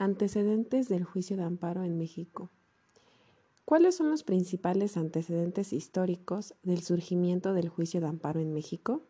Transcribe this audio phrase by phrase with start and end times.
[0.00, 2.50] Antecedentes del juicio de amparo en México.
[3.64, 9.02] ¿Cuáles son los principales antecedentes históricos del surgimiento del juicio de amparo en México?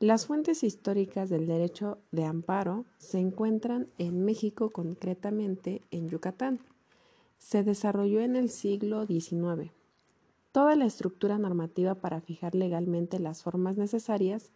[0.00, 6.58] Las fuentes históricas del derecho de amparo se encuentran en México, concretamente en Yucatán.
[7.38, 9.70] Se desarrolló en el siglo XIX.
[10.50, 14.50] Toda la estructura normativa para fijar legalmente las formas necesarias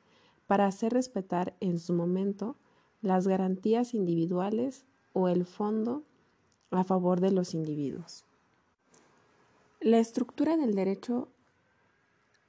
[0.48, 2.56] para hacer respetar en su momento
[3.02, 4.84] las garantías individuales
[5.16, 6.02] o el fondo
[6.70, 8.26] a favor de los individuos.
[9.80, 11.28] La estructura del derecho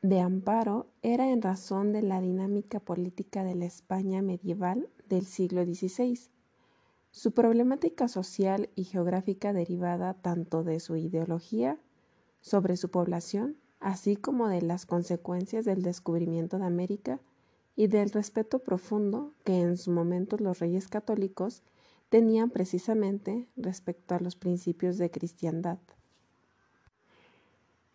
[0.02, 5.63] de amparo era en razón de la dinámica política de la España medieval del siglo
[5.63, 6.20] XVI,
[7.11, 11.80] su problemática social y geográfica derivada tanto de su ideología
[12.41, 17.22] sobre su población, así como de las consecuencias del descubrimiento de América
[17.77, 21.63] y del respeto profundo que en su momento los reyes católicos
[22.09, 25.80] tenían precisamente respecto a los principios de cristiandad.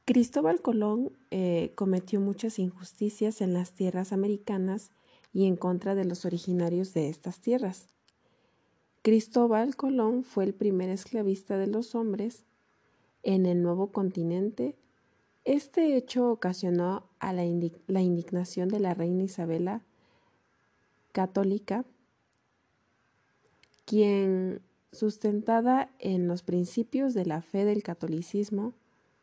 [0.04, 4.90] Cristóbal Colón eh, cometió muchas injusticias en las tierras americanas
[5.32, 7.88] y en contra de los originarios de estas tierras.
[9.02, 12.44] Cristóbal Colón fue el primer esclavista de los hombres
[13.22, 14.76] en el nuevo continente.
[15.44, 19.82] Este hecho ocasionó a la indignación de la reina Isabela
[21.12, 21.84] católica
[23.84, 24.60] quien,
[24.92, 28.74] sustentada en los principios de la fe del catolicismo,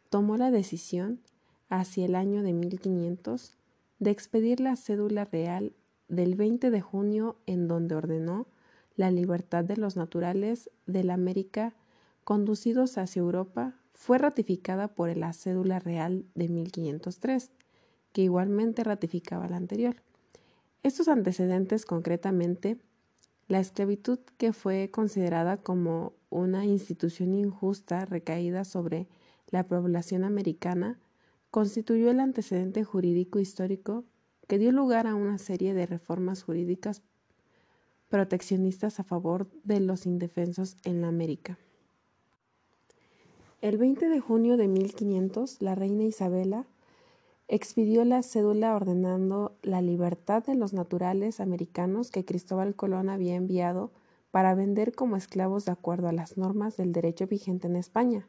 [0.10, 1.20] tomó la decisión,
[1.70, 3.54] hacia el año de 1500,
[4.00, 5.74] de expedir la cédula real
[6.08, 8.48] del 20 de junio en donde ordenó
[8.96, 11.74] la libertad de los naturales de la América
[12.24, 17.52] conducidos hacia Europa fue ratificada por la cédula real de 1503,
[18.12, 19.96] que igualmente ratificaba la anterior.
[20.84, 22.80] Estos antecedentes concretamente
[23.50, 29.08] la esclavitud, que fue considerada como una institución injusta recaída sobre
[29.50, 31.00] la población americana,
[31.50, 34.06] constituyó el antecedente jurídico histórico
[34.48, 37.02] que dio lugar a una serie de reformas jurídicas
[38.08, 41.58] proteccionistas a favor de los indefensos en la América.
[43.62, 46.68] El 20 de junio de 1500, la reina Isabela
[47.50, 53.92] expidió la cédula ordenando la libertad de los naturales americanos que Cristóbal Colón había enviado
[54.30, 58.28] para vender como esclavos de acuerdo a las normas del derecho vigente en España.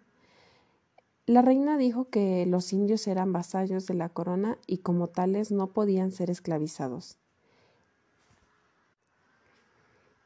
[1.26, 5.68] La reina dijo que los indios eran vasallos de la corona y como tales no
[5.68, 7.18] podían ser esclavizados.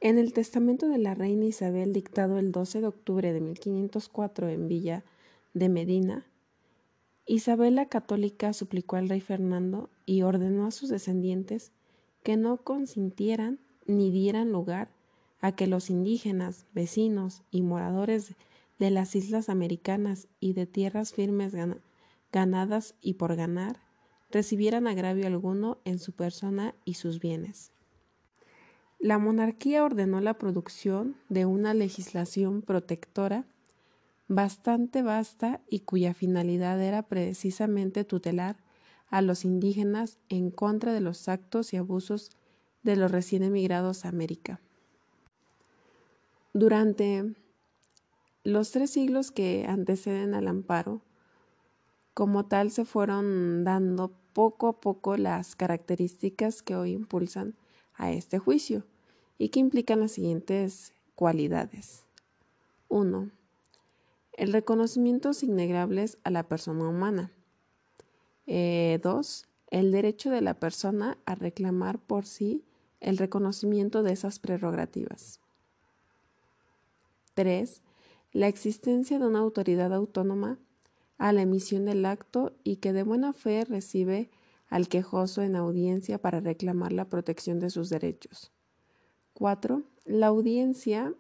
[0.01, 4.69] En el testamento de la reina Isabel dictado el 12 de octubre de 1504 en
[4.69, 5.05] Villa
[5.53, 6.27] de Medina,
[7.27, 11.73] Isabel la Católica suplicó al rey Fernando y ordenó a sus descendientes
[12.23, 14.91] que no consintieran ni dieran lugar
[15.41, 18.35] a que los indígenas, vecinos y moradores
[18.79, 21.55] de las islas americanas y de tierras firmes
[22.33, 23.81] ganadas y por ganar
[24.31, 27.73] recibieran agravio alguno en su persona y sus bienes.
[28.99, 33.45] La monarquía ordenó la producción de una legislación protectora
[34.29, 38.57] bastante vasta y cuya finalidad era precisamente tutelar
[39.09, 42.31] a los indígenas en contra de los actos y abusos
[42.83, 44.61] de los recién emigrados a América.
[46.53, 47.35] Durante
[48.45, 51.01] los tres siglos que anteceden al amparo,
[52.13, 57.55] como tal se fueron dando poco a poco las características que hoy impulsan
[57.95, 58.85] a este juicio
[59.39, 62.05] y que implican las siguientes cualidades.
[62.89, 63.44] 1
[64.37, 67.33] el reconocimiento innegables a la persona humana.
[68.47, 68.47] 2.
[68.47, 69.01] Eh,
[69.71, 72.65] el derecho de la persona a reclamar por sí
[73.01, 75.41] el reconocimiento de esas prerrogativas.
[77.35, 77.83] 3.
[78.33, 80.59] La existencia de una autoridad autónoma
[81.19, 84.31] a la emisión del acto y que de buena fe recibe
[84.69, 88.53] al quejoso en audiencia para reclamar la protección de sus derechos.
[89.35, 89.83] 4.
[90.05, 91.15] La audiencia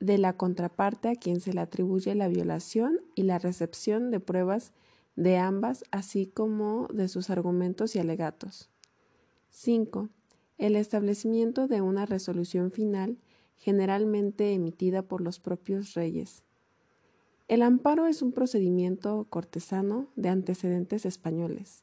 [0.00, 4.72] de la contraparte a quien se le atribuye la violación y la recepción de pruebas
[5.16, 8.70] de ambas, así como de sus argumentos y alegatos.
[9.50, 10.08] 5.
[10.58, 13.18] El establecimiento de una resolución final
[13.56, 16.44] generalmente emitida por los propios reyes.
[17.48, 21.82] El amparo es un procedimiento cortesano de antecedentes españoles.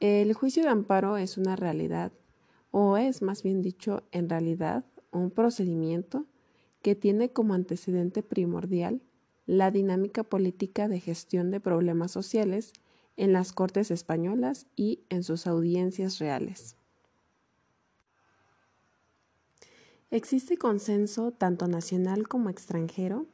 [0.00, 2.10] El juicio de amparo es una realidad,
[2.72, 6.26] o es más bien dicho, en realidad, un procedimiento
[6.82, 9.00] que tiene como antecedente primordial
[9.46, 12.72] la dinámica política de gestión de problemas sociales
[13.16, 16.76] en las Cortes españolas y en sus audiencias reales.
[20.10, 23.26] Existe consenso tanto nacional como extranjero,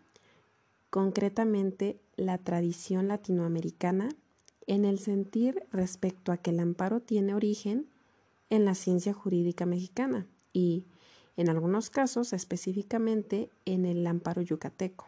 [0.90, 4.10] concretamente la tradición latinoamericana,
[4.66, 7.88] en el sentir respecto a que el amparo tiene origen
[8.50, 10.84] en la ciencia jurídica mexicana y,
[11.38, 15.06] en algunos casos, específicamente en el amparo yucateco.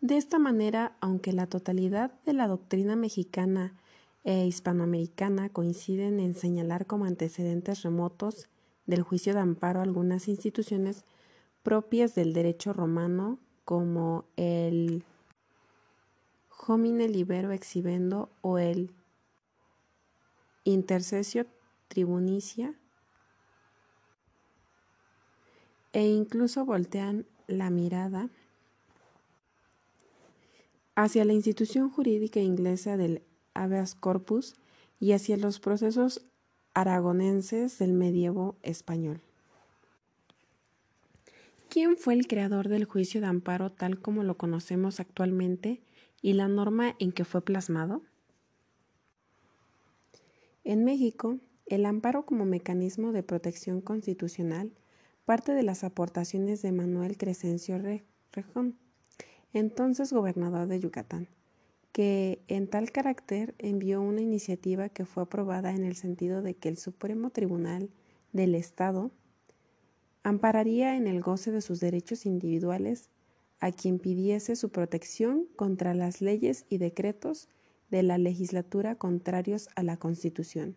[0.00, 3.72] De esta manera, aunque la totalidad de la doctrina mexicana
[4.24, 8.48] e hispanoamericana coinciden en señalar como antecedentes remotos
[8.86, 11.04] del juicio de amparo algunas instituciones
[11.62, 15.04] propias del derecho romano como el
[16.66, 18.90] homine libero exhibendo o el
[20.64, 21.46] intercesio
[21.86, 22.74] tribunicia
[25.94, 28.28] e incluso voltean la mirada
[30.96, 33.22] hacia la institución jurídica inglesa del
[33.54, 34.56] habeas corpus
[34.98, 36.26] y hacia los procesos
[36.74, 39.20] aragonenses del medievo español.
[41.68, 45.80] ¿Quién fue el creador del juicio de amparo tal como lo conocemos actualmente
[46.22, 48.02] y la norma en que fue plasmado?
[50.64, 54.72] En México, el amparo como mecanismo de protección constitucional
[55.24, 57.80] parte de las aportaciones de Manuel Crescencio
[58.32, 58.78] Rejón,
[59.52, 61.28] entonces gobernador de Yucatán,
[61.92, 66.68] que en tal carácter envió una iniciativa que fue aprobada en el sentido de que
[66.68, 67.90] el Supremo Tribunal
[68.32, 69.12] del Estado
[70.24, 73.10] ampararía en el goce de sus derechos individuales
[73.60, 77.48] a quien pidiese su protección contra las leyes y decretos
[77.90, 80.76] de la legislatura contrarios a la Constitución.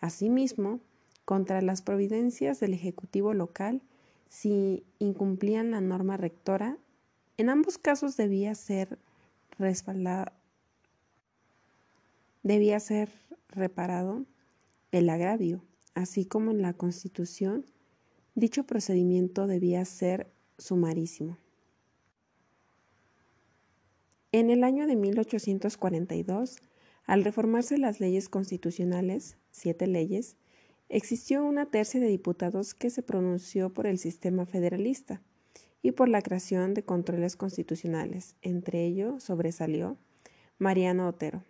[0.00, 0.80] Asimismo,
[1.28, 3.82] contra las providencias del Ejecutivo local
[4.30, 6.78] si incumplían la norma rectora
[7.36, 8.98] en ambos casos debía ser
[12.42, 13.10] debía ser
[13.50, 14.24] reparado
[14.90, 17.66] el agravio, así como en la Constitución,
[18.34, 21.36] dicho procedimiento debía ser sumarísimo.
[24.32, 26.56] En el año de 1842,
[27.04, 30.38] al reformarse las leyes constitucionales, siete leyes,
[30.88, 35.20] existió una tercia de diputados que se pronunció por el sistema federalista
[35.82, 38.36] y por la creación de controles constitucionales.
[38.42, 39.96] Entre ellos sobresalió
[40.58, 41.44] Mariano Otero.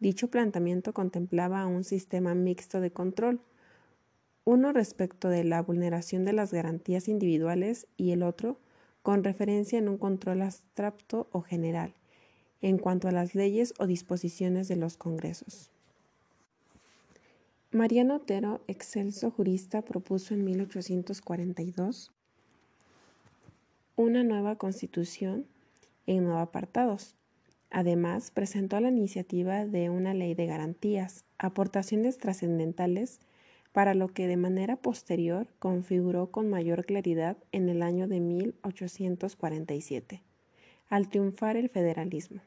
[0.00, 3.40] Dicho planteamiento contemplaba un sistema mixto de control,
[4.44, 8.58] uno respecto de la vulneración de las garantías individuales y el otro
[9.02, 11.94] con referencia en un control abstracto o general,
[12.60, 15.70] en cuanto a las leyes o disposiciones de los congresos.
[17.70, 22.10] Mariano Otero, excelso jurista, propuso en 1842
[23.94, 25.44] una nueva constitución
[26.06, 27.14] en nueve apartados.
[27.70, 33.20] Además, presentó la iniciativa de una ley de garantías, aportaciones trascendentales
[33.72, 40.22] para lo que de manera posterior configuró con mayor claridad en el año de 1847,
[40.88, 42.40] al triunfar el federalismo.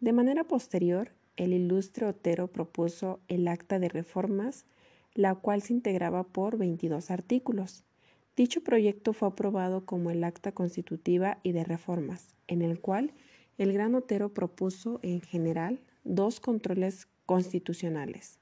[0.00, 4.66] De manera posterior, el ilustre Otero propuso el Acta de Reformas,
[5.14, 7.84] la cual se integraba por 22 artículos,
[8.36, 13.14] Dicho proyecto fue aprobado como el Acta Constitutiva y de Reformas, en el cual
[13.56, 18.38] el Gran Otero propuso en general dos controles constitucionales.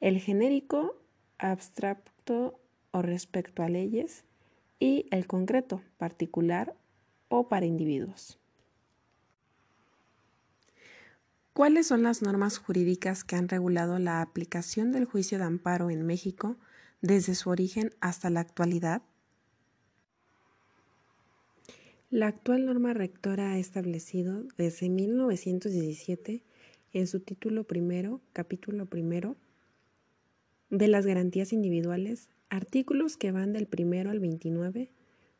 [0.00, 0.96] El genérico,
[1.38, 2.60] abstracto
[2.90, 4.24] o respecto a leyes,
[4.78, 6.74] y el concreto, particular
[7.30, 8.38] o para individuos.
[11.56, 16.04] ¿Cuáles son las normas jurídicas que han regulado la aplicación del juicio de amparo en
[16.04, 16.58] México
[17.00, 19.00] desde su origen hasta la actualidad?
[22.10, 26.42] La actual norma rectora ha establecido desde 1917
[26.92, 29.34] en su título primero, capítulo primero,
[30.68, 34.90] de las garantías individuales, artículos que van del primero al 29,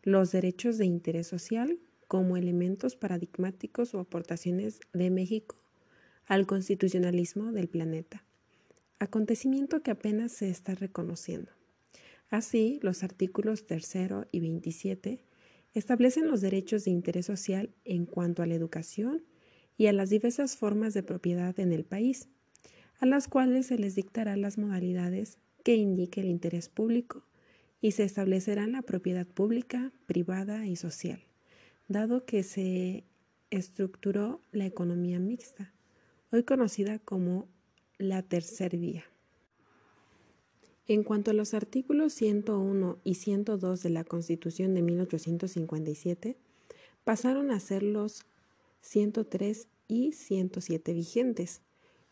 [0.02, 5.56] los derechos de interés social como elementos paradigmáticos o aportaciones de México
[6.26, 8.24] al constitucionalismo del planeta,
[8.98, 11.52] acontecimiento que apenas se está reconociendo.
[12.28, 15.20] Así, los artículos tercero y 27
[15.74, 19.22] establecen los derechos de interés social en cuanto a la educación
[19.78, 22.28] y a las diversas formas de propiedad en el país,
[22.98, 27.24] a las cuales se les dictará las modalidades que indique el interés público
[27.80, 31.20] y se establecerán la propiedad pública, privada y social,
[31.88, 33.04] dado que se
[33.50, 35.72] estructuró la economía mixta,
[36.36, 37.48] hoy conocida como
[37.98, 39.04] la tercer vía.
[40.86, 46.36] En cuanto a los artículos 101 y 102 de la Constitución de 1857,
[47.04, 48.26] pasaron a ser los
[48.82, 51.62] 103 y 107 vigentes,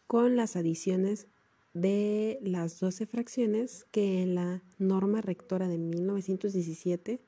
[0.06, 1.28] con las adiciones
[1.74, 7.20] de las 12 fracciones que en la norma rectora de 1917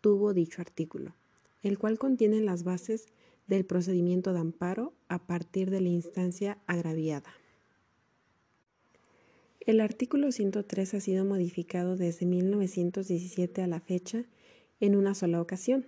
[0.00, 1.14] tuvo dicho artículo,
[1.62, 3.06] el cual contiene las bases
[3.46, 7.32] del procedimiento de amparo a partir de la instancia agraviada.
[9.60, 14.24] El artículo 103 ha sido modificado desde 1917 a la fecha
[14.78, 15.86] en una sola ocasión,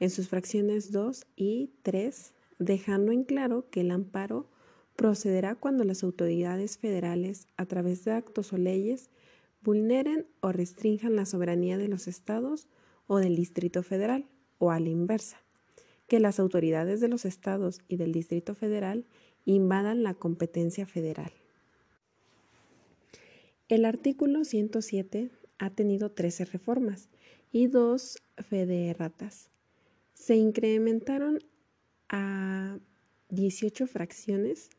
[0.00, 4.48] en sus fracciones 2 y 3, dejando en claro que el amparo
[4.96, 9.10] procederá cuando las autoridades federales, a través de actos o leyes,
[9.60, 12.68] vulneren o restrinjan la soberanía de los estados
[13.06, 14.26] o del Distrito Federal,
[14.58, 15.38] o a la inversa,
[16.08, 19.04] que las autoridades de los estados y del Distrito Federal
[19.44, 21.30] invadan la competencia federal.
[23.68, 27.08] El artículo 107 ha tenido 13 reformas
[27.52, 29.50] y dos federatas.
[30.14, 31.40] Se incrementaron
[32.08, 32.78] a
[33.28, 34.70] 18 fracciones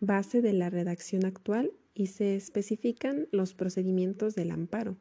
[0.00, 4.96] base de la redacción actual y se especifican los procedimientos del amparo,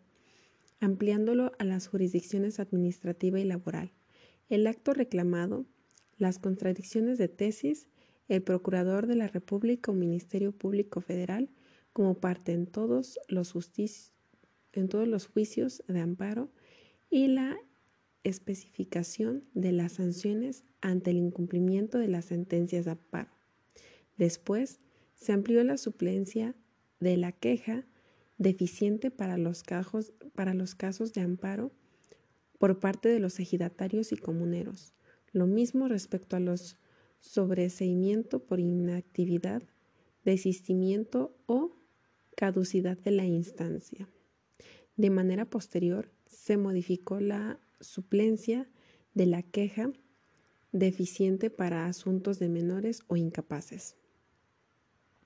[0.79, 3.91] ampliándolo a las jurisdicciones administrativa y laboral,
[4.51, 5.65] el acto reclamado,
[6.17, 7.87] las contradicciones de tesis,
[8.27, 11.49] el Procurador de la República o Ministerio Público Federal
[11.93, 13.53] como parte en todos los,
[15.27, 16.51] juicios de amparo
[17.09, 17.57] y la
[18.25, 23.31] especificación de las sanciones ante el incumplimiento de las sentencias de amparo.
[24.17, 24.81] Después,
[25.15, 26.55] se amplió la suplencia
[26.99, 27.85] de la queja
[28.37, 31.71] deficiente para los casos de amparo
[32.61, 34.93] por parte de los ejidatarios y comuneros.
[35.31, 36.77] Lo mismo respecto a los
[37.19, 39.63] sobreseimiento por inactividad,
[40.25, 41.75] desistimiento o
[42.37, 44.07] caducidad de la instancia.
[44.95, 48.69] De manera posterior, se modificó la suplencia
[49.15, 49.91] de la queja
[50.71, 53.95] deficiente para asuntos de menores o incapaces.